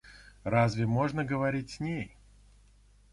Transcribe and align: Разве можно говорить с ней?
Разве 0.43 0.87
можно 0.87 1.23
говорить 1.23 1.69
с 1.73 1.79
ней? 1.79 2.17